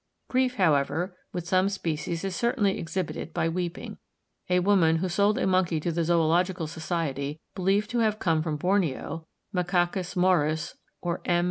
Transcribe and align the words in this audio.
Grief, 0.29 0.55
however, 0.55 1.15
with 1.31 1.47
some 1.47 1.69
species 1.69 2.23
is 2.23 2.35
certainly 2.35 2.79
exhibited 2.79 3.35
by 3.35 3.47
weeping. 3.47 3.99
A 4.49 4.59
woman, 4.59 4.95
who 4.95 5.07
sold 5.07 5.37
a 5.37 5.45
monkey 5.45 5.79
to 5.79 5.91
the 5.91 6.03
Zoological 6.03 6.65
Society, 6.65 7.39
believed 7.53 7.91
to 7.91 7.99
have 7.99 8.17
come 8.17 8.41
from 8.41 8.57
Borneo 8.57 9.27
(Macacus 9.53 10.15
maurus 10.15 10.75
or 11.03 11.19
_M. 11.21 11.39